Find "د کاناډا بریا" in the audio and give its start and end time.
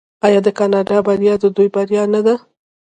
0.45-1.33